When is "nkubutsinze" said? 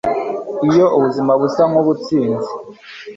1.69-2.51